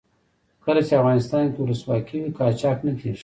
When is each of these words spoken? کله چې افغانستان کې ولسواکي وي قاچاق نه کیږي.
کله 0.65 0.81
چې 0.87 0.93
افغانستان 1.01 1.45
کې 1.51 1.59
ولسواکي 1.61 2.17
وي 2.19 2.31
قاچاق 2.37 2.77
نه 2.87 2.93
کیږي. 2.99 3.19